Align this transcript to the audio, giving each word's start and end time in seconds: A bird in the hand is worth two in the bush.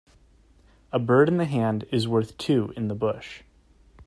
A 0.91 0.97
bird 0.97 1.29
in 1.29 1.37
the 1.37 1.45
hand 1.45 1.85
is 1.91 2.07
worth 2.07 2.35
two 2.39 2.73
in 2.75 2.87
the 2.87 2.95
bush. 2.95 3.43